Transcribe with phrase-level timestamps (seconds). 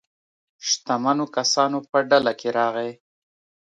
[0.67, 2.91] شتمنو کسانو په ډله کې راغی.